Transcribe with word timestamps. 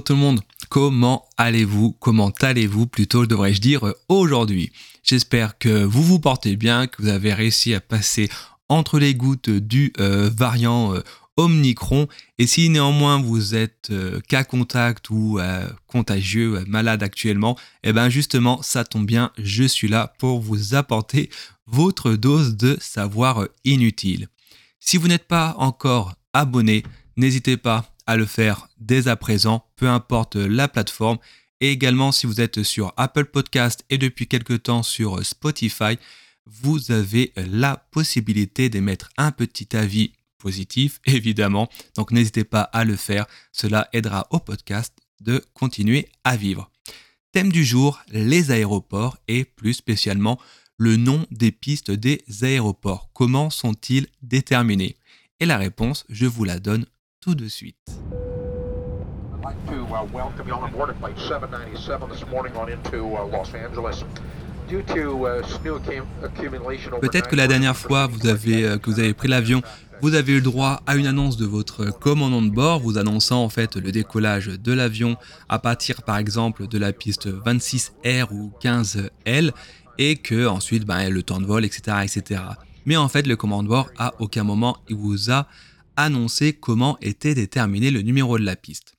Tout 0.00 0.14
le 0.14 0.18
monde, 0.18 0.40
comment 0.70 1.24
allez-vous? 1.36 1.92
Comment 2.00 2.32
allez-vous? 2.40 2.86
Plutôt 2.86 3.26
devrais-je 3.26 3.60
dire 3.60 3.94
aujourd'hui? 4.08 4.72
J'espère 5.04 5.56
que 5.56 5.84
vous 5.84 6.02
vous 6.02 6.18
portez 6.18 6.56
bien, 6.56 6.88
que 6.88 7.00
vous 7.00 7.08
avez 7.08 7.32
réussi 7.32 7.74
à 7.74 7.80
passer 7.80 8.28
entre 8.68 8.98
les 8.98 9.14
gouttes 9.14 9.50
du 9.50 9.92
euh, 10.00 10.30
variant 10.34 10.94
euh, 10.94 11.02
Omicron. 11.36 12.08
Et 12.38 12.48
si 12.48 12.70
néanmoins 12.70 13.20
vous 13.20 13.54
êtes 13.54 13.90
euh, 13.90 14.20
cas 14.28 14.42
contact 14.42 15.10
ou 15.10 15.38
contagieux, 15.86 16.64
malade 16.66 17.04
actuellement, 17.04 17.56
eh 17.84 17.92
bien 17.92 18.08
justement, 18.08 18.62
ça 18.62 18.84
tombe 18.84 19.06
bien, 19.06 19.30
je 19.38 19.62
suis 19.62 19.88
là 19.88 20.12
pour 20.18 20.40
vous 20.40 20.74
apporter 20.74 21.30
votre 21.66 22.14
dose 22.14 22.56
de 22.56 22.76
savoir 22.80 23.46
inutile. 23.64 24.28
Si 24.80 24.96
vous 24.96 25.06
n'êtes 25.06 25.28
pas 25.28 25.54
encore 25.58 26.14
abonné, 26.32 26.82
n'hésitez 27.16 27.56
pas 27.56 27.93
à 28.06 28.16
le 28.16 28.26
faire 28.26 28.68
dès 28.78 29.08
à 29.08 29.16
présent, 29.16 29.66
peu 29.76 29.88
importe 29.88 30.36
la 30.36 30.68
plateforme. 30.68 31.18
Et 31.60 31.70
également, 31.70 32.12
si 32.12 32.26
vous 32.26 32.40
êtes 32.40 32.62
sur 32.62 32.92
Apple 32.96 33.26
Podcast 33.26 33.84
et 33.90 33.98
depuis 33.98 34.26
quelque 34.26 34.54
temps 34.54 34.82
sur 34.82 35.24
Spotify, 35.24 35.98
vous 36.46 36.90
avez 36.92 37.32
la 37.36 37.76
possibilité 37.90 38.68
d'émettre 38.68 39.10
un 39.16 39.32
petit 39.32 39.76
avis 39.76 40.12
positif, 40.38 41.00
évidemment. 41.06 41.68
Donc 41.96 42.10
n'hésitez 42.10 42.44
pas 42.44 42.62
à 42.62 42.84
le 42.84 42.96
faire. 42.96 43.26
Cela 43.52 43.88
aidera 43.92 44.26
au 44.30 44.40
podcast 44.40 44.94
de 45.20 45.42
continuer 45.54 46.08
à 46.24 46.36
vivre. 46.36 46.70
Thème 47.32 47.50
du 47.50 47.64
jour, 47.64 48.00
les 48.08 48.50
aéroports 48.50 49.16
et 49.26 49.44
plus 49.44 49.74
spécialement 49.74 50.38
le 50.76 50.96
nom 50.96 51.26
des 51.30 51.52
pistes 51.52 51.90
des 51.90 52.22
aéroports. 52.42 53.10
Comment 53.12 53.48
sont-ils 53.50 54.06
déterminés? 54.22 54.96
Et 55.40 55.46
la 55.46 55.56
réponse, 55.56 56.04
je 56.08 56.26
vous 56.26 56.44
la 56.44 56.58
donne 56.58 56.86
tout 57.24 57.34
de 57.34 57.48
suite. 57.48 57.76
Peut-être 67.00 67.28
que 67.28 67.36
la 67.36 67.46
dernière 67.46 67.76
fois 67.76 68.06
vous 68.06 68.26
avez, 68.26 68.66
euh, 68.66 68.76
que 68.76 68.90
vous 68.90 69.00
avez 69.00 69.14
pris 69.14 69.28
l'avion, 69.28 69.62
vous 70.02 70.14
avez 70.14 70.32
eu 70.32 70.36
le 70.36 70.42
droit 70.42 70.82
à 70.86 70.96
une 70.96 71.06
annonce 71.06 71.38
de 71.38 71.46
votre 71.46 71.86
commandant 71.98 72.42
de 72.42 72.50
bord, 72.50 72.80
vous 72.80 72.98
annonçant 72.98 73.42
en 73.42 73.48
fait 73.48 73.76
le 73.76 73.90
décollage 73.90 74.48
de 74.48 74.72
l'avion 74.74 75.16
à 75.48 75.58
partir 75.58 76.02
par 76.02 76.18
exemple 76.18 76.66
de 76.66 76.76
la 76.76 76.92
piste 76.92 77.26
26R 77.26 78.32
ou 78.32 78.52
15L 78.62 79.52
et 79.96 80.16
que 80.16 80.46
ensuite 80.46 80.84
ben, 80.84 81.08
le 81.08 81.22
temps 81.22 81.40
de 81.40 81.46
vol, 81.46 81.64
etc., 81.64 81.96
etc. 82.02 82.42
Mais 82.84 82.98
en 82.98 83.08
fait, 83.08 83.26
le 83.26 83.36
commandant 83.36 83.62
de 83.62 83.68
bord 83.68 83.88
à 83.96 84.12
aucun 84.18 84.44
moment 84.44 84.76
il 84.90 84.96
vous 84.96 85.30
a 85.30 85.46
annoncer 85.96 86.52
comment 86.52 86.98
était 87.00 87.34
déterminé 87.34 87.90
le 87.90 88.02
numéro 88.02 88.38
de 88.38 88.44
la 88.44 88.56
piste 88.56 88.94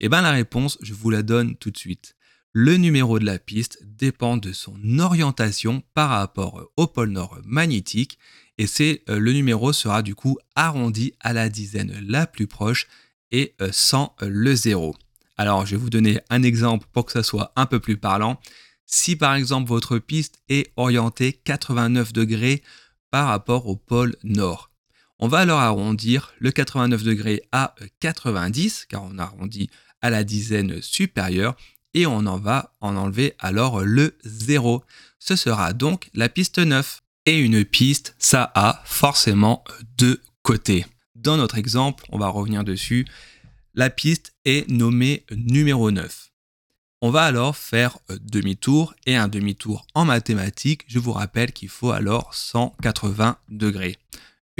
Eh 0.00 0.08
bien 0.08 0.22
la 0.22 0.32
réponse, 0.32 0.78
je 0.82 0.94
vous 0.94 1.10
la 1.10 1.22
donne 1.22 1.56
tout 1.56 1.70
de 1.70 1.78
suite. 1.78 2.16
Le 2.52 2.76
numéro 2.76 3.20
de 3.20 3.24
la 3.24 3.38
piste 3.38 3.78
dépend 3.84 4.36
de 4.36 4.52
son 4.52 4.98
orientation 4.98 5.84
par 5.94 6.10
rapport 6.10 6.68
au 6.76 6.88
pôle 6.88 7.10
nord 7.10 7.38
magnétique 7.44 8.18
et 8.58 8.66
c'est 8.66 9.04
euh, 9.08 9.18
le 9.18 9.32
numéro 9.32 9.72
sera 9.72 10.02
du 10.02 10.14
coup 10.14 10.36
arrondi 10.54 11.14
à 11.20 11.32
la 11.32 11.48
dizaine 11.48 11.96
la 12.06 12.26
plus 12.26 12.46
proche 12.46 12.88
et 13.30 13.54
euh, 13.62 13.70
sans 13.72 14.16
euh, 14.20 14.28
le 14.28 14.54
zéro. 14.54 14.96
Alors 15.36 15.64
je 15.64 15.76
vais 15.76 15.80
vous 15.80 15.90
donner 15.90 16.20
un 16.28 16.42
exemple 16.42 16.86
pour 16.92 17.06
que 17.06 17.12
ça 17.12 17.22
soit 17.22 17.52
un 17.56 17.66
peu 17.66 17.80
plus 17.80 17.96
parlant. 17.96 18.40
Si 18.84 19.16
par 19.16 19.34
exemple 19.34 19.68
votre 19.68 19.98
piste 19.98 20.42
est 20.48 20.72
orientée 20.76 21.32
89 21.32 22.12
degrés 22.12 22.62
par 23.10 23.28
rapport 23.28 23.66
au 23.66 23.76
pôle 23.76 24.16
nord, 24.24 24.69
on 25.20 25.28
va 25.28 25.38
alors 25.38 25.60
arrondir 25.60 26.32
le 26.38 26.50
89 26.50 27.04
degrés 27.04 27.42
à 27.52 27.74
90, 28.00 28.86
car 28.88 29.04
on 29.04 29.18
arrondit 29.18 29.70
à 30.00 30.10
la 30.10 30.24
dizaine 30.24 30.80
supérieure, 30.80 31.56
et 31.92 32.06
on 32.06 32.26
en 32.26 32.38
va 32.38 32.72
en 32.80 32.96
enlever 32.96 33.34
alors 33.38 33.80
le 33.80 34.16
0. 34.24 34.82
Ce 35.18 35.36
sera 35.36 35.72
donc 35.72 36.08
la 36.14 36.28
piste 36.28 36.58
9. 36.58 37.02
Et 37.26 37.38
une 37.38 37.66
piste, 37.66 38.14
ça 38.18 38.50
a 38.54 38.82
forcément 38.86 39.62
deux 39.98 40.22
côtés. 40.42 40.86
Dans 41.14 41.36
notre 41.36 41.58
exemple, 41.58 42.04
on 42.08 42.18
va 42.18 42.28
revenir 42.28 42.64
dessus, 42.64 43.06
la 43.74 43.90
piste 43.90 44.32
est 44.46 44.68
nommée 44.70 45.26
numéro 45.30 45.90
9. 45.90 46.30
On 47.02 47.10
va 47.10 47.24
alors 47.24 47.56
faire 47.56 47.98
demi-tour 48.08 48.94
et 49.04 49.16
un 49.16 49.28
demi-tour 49.28 49.86
en 49.94 50.06
mathématiques, 50.06 50.84
je 50.88 50.98
vous 50.98 51.12
rappelle 51.12 51.52
qu'il 51.52 51.68
faut 51.68 51.90
alors 51.90 52.34
180 52.34 53.36
degrés. 53.50 53.98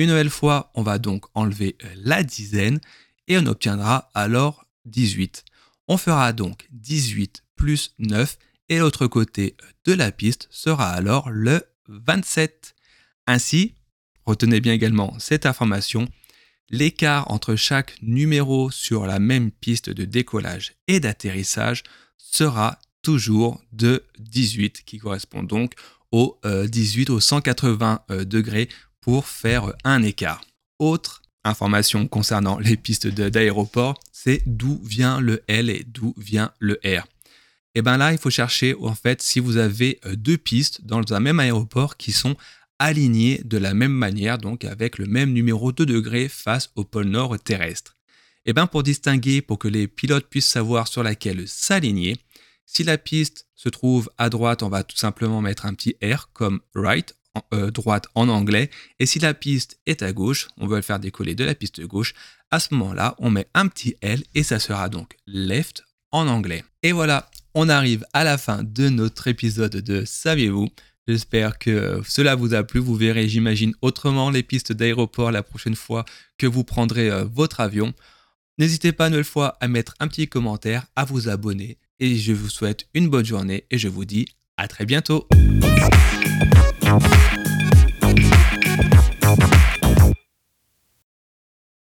Une 0.00 0.08
nouvelle 0.08 0.30
fois, 0.30 0.70
on 0.74 0.82
va 0.82 0.98
donc 0.98 1.26
enlever 1.34 1.76
euh, 1.84 1.88
la 1.94 2.22
dizaine 2.22 2.80
et 3.28 3.36
on 3.36 3.44
obtiendra 3.44 4.08
alors 4.14 4.64
18. 4.86 5.44
On 5.88 5.98
fera 5.98 6.32
donc 6.32 6.66
18 6.70 7.44
plus 7.54 7.94
9 7.98 8.38
et 8.70 8.78
l'autre 8.78 9.06
côté 9.06 9.56
euh, 9.62 9.66
de 9.84 9.92
la 9.92 10.10
piste 10.10 10.48
sera 10.50 10.88
alors 10.88 11.28
le 11.28 11.62
27. 11.88 12.74
Ainsi, 13.26 13.74
retenez 14.24 14.62
bien 14.62 14.72
également 14.72 15.18
cette 15.18 15.44
information, 15.44 16.08
l'écart 16.70 17.30
entre 17.30 17.54
chaque 17.54 18.00
numéro 18.00 18.70
sur 18.70 19.04
la 19.04 19.18
même 19.18 19.50
piste 19.50 19.90
de 19.90 20.06
décollage 20.06 20.76
et 20.88 21.00
d'atterrissage 21.00 21.82
sera 22.16 22.78
toujours 23.02 23.62
de 23.72 24.02
18, 24.18 24.82
qui 24.86 24.96
correspond 24.96 25.42
donc 25.42 25.74
au 26.10 26.40
18 26.44 27.10
au 27.10 27.20
180 27.20 28.00
degrés 28.24 28.70
pour 29.00 29.26
faire 29.26 29.72
un 29.84 30.02
écart. 30.02 30.42
Autre 30.78 31.22
information 31.44 32.06
concernant 32.06 32.58
les 32.58 32.76
pistes 32.76 33.06
d'aéroport, 33.06 33.98
c'est 34.12 34.42
d'où 34.46 34.80
vient 34.84 35.20
le 35.20 35.42
L 35.48 35.70
et 35.70 35.84
d'où 35.86 36.14
vient 36.16 36.52
le 36.58 36.74
R. 36.84 37.06
Et 37.74 37.78
eh 37.78 37.82
bien 37.82 37.96
là, 37.96 38.12
il 38.12 38.18
faut 38.18 38.30
chercher 38.30 38.74
en 38.74 38.96
fait 38.96 39.22
si 39.22 39.38
vous 39.38 39.56
avez 39.56 40.00
euh, 40.04 40.16
deux 40.16 40.36
pistes 40.36 40.84
dans 40.84 41.00
un 41.12 41.20
même 41.20 41.38
aéroport 41.38 41.96
qui 41.96 42.10
sont 42.10 42.36
alignées 42.80 43.40
de 43.44 43.58
la 43.58 43.74
même 43.74 43.92
manière, 43.92 44.38
donc 44.38 44.64
avec 44.64 44.98
le 44.98 45.06
même 45.06 45.32
numéro 45.32 45.70
de 45.70 45.84
degrés 45.84 46.28
face 46.28 46.70
au 46.74 46.82
pôle 46.82 47.06
nord 47.06 47.38
terrestre. 47.38 47.96
Et 48.44 48.50
eh 48.50 48.52
bien 48.54 48.66
pour 48.66 48.82
distinguer, 48.82 49.40
pour 49.40 49.58
que 49.58 49.68
les 49.68 49.86
pilotes 49.86 50.26
puissent 50.28 50.48
savoir 50.48 50.88
sur 50.88 51.04
laquelle 51.04 51.46
s'aligner, 51.46 52.16
si 52.66 52.82
la 52.82 52.98
piste 52.98 53.46
se 53.54 53.68
trouve 53.68 54.10
à 54.16 54.30
droite, 54.30 54.62
on 54.62 54.68
va 54.68 54.82
tout 54.82 54.96
simplement 54.96 55.40
mettre 55.40 55.66
un 55.66 55.74
petit 55.74 55.94
R 56.02 56.30
comme 56.32 56.60
right 56.74 57.14
euh, 57.54 57.70
droite 57.70 58.08
en 58.14 58.28
anglais. 58.28 58.70
Et 58.98 59.06
si 59.06 59.18
la 59.18 59.34
piste 59.34 59.78
est 59.86 60.02
à 60.02 60.12
gauche, 60.12 60.48
on 60.56 60.66
veut 60.66 60.76
le 60.76 60.82
faire 60.82 60.98
décoller 60.98 61.34
de 61.34 61.44
la 61.44 61.54
piste 61.54 61.80
gauche, 61.82 62.14
à 62.50 62.58
ce 62.58 62.74
moment-là, 62.74 63.14
on 63.18 63.30
met 63.30 63.46
un 63.54 63.68
petit 63.68 63.94
L 64.00 64.22
et 64.34 64.42
ça 64.42 64.58
sera 64.58 64.88
donc 64.88 65.16
left 65.26 65.84
en 66.10 66.26
anglais. 66.26 66.64
Et 66.82 66.92
voilà, 66.92 67.30
on 67.54 67.68
arrive 67.68 68.04
à 68.12 68.24
la 68.24 68.38
fin 68.38 68.62
de 68.64 68.88
notre 68.88 69.28
épisode 69.28 69.76
de 69.76 70.04
Saviez-vous? 70.04 70.68
J'espère 71.06 71.58
que 71.58 72.00
cela 72.06 72.34
vous 72.34 72.54
a 72.54 72.62
plu. 72.62 72.78
Vous 72.78 72.94
verrez, 72.94 73.28
j'imagine, 73.28 73.74
autrement 73.82 74.30
les 74.30 74.42
pistes 74.42 74.72
d'aéroport 74.72 75.32
la 75.32 75.42
prochaine 75.42 75.74
fois 75.74 76.04
que 76.38 76.46
vous 76.46 76.64
prendrez 76.64 77.10
euh, 77.10 77.24
votre 77.24 77.60
avion. 77.60 77.92
N'hésitez 78.58 78.92
pas 78.92 79.06
une 79.06 79.12
nouvelle 79.12 79.24
fois 79.24 79.56
à 79.60 79.68
mettre 79.68 79.94
un 80.00 80.08
petit 80.08 80.28
commentaire, 80.28 80.86
à 80.94 81.04
vous 81.04 81.28
abonner. 81.28 81.78
Et 81.98 82.16
je 82.16 82.32
vous 82.32 82.48
souhaite 82.48 82.86
une 82.94 83.08
bonne 83.08 83.24
journée 83.24 83.64
et 83.70 83.78
je 83.78 83.88
vous 83.88 84.04
dis 84.04 84.26
à 84.56 84.68
très 84.68 84.84
bientôt. 84.84 85.26
Peace. 86.98 87.39